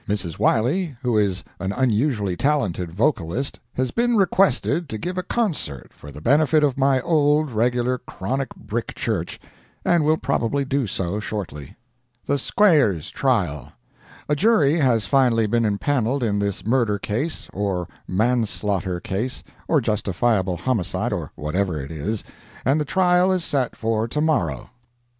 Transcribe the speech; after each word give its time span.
Mrs. 0.07 0.39
Wiley, 0.39 0.97
who 1.03 1.15
is 1.15 1.43
an 1.59 1.71
unusually 1.73 2.35
talented 2.35 2.91
vocalist, 2.91 3.59
has 3.75 3.91
been 3.91 4.17
requested 4.17 4.89
to 4.89 4.97
give 4.97 5.15
a 5.15 5.21
concert 5.21 5.93
for 5.93 6.11
the 6.11 6.19
benefit 6.19 6.63
of 6.63 6.75
my 6.75 6.99
old 7.01 7.51
regular 7.51 7.99
chronic 7.99 8.49
brick 8.55 8.95
church, 8.95 9.39
and 9.85 10.03
will 10.03 10.17
probably 10.17 10.65
do 10.65 10.87
so 10.87 11.19
shortly. 11.19 11.75
THE 12.25 12.39
SQUAIRES 12.39 13.11
TRIAL 13.11 13.73
A 14.27 14.35
jury 14.35 14.77
has 14.79 15.05
finally 15.05 15.45
been 15.45 15.65
empaneled 15.65 16.23
in 16.23 16.39
this 16.39 16.65
murder 16.65 16.97
case, 16.97 17.47
or 17.53 17.87
man 18.07 18.47
slaughter 18.47 18.99
case, 18.99 19.43
or 19.67 19.79
justifiable 19.79 20.57
homicide, 20.57 21.13
or 21.13 21.31
whatever 21.35 21.79
it 21.79 21.91
is, 21.91 22.23
and 22.65 22.81
the 22.81 22.85
trial 22.85 23.39
set 23.39 23.75
for 23.75 24.07
to 24.07 24.19
morrow. 24.19 24.71